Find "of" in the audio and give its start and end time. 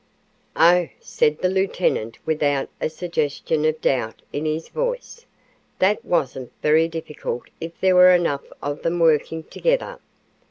3.65-3.81, 8.63-8.81